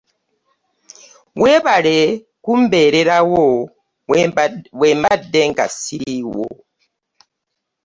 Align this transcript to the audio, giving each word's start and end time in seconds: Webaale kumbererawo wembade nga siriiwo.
Webaale 1.41 1.97
kumbererawo 2.43 3.45
wembade 4.79 5.41
nga 5.51 5.65
siriiwo. 5.77 6.47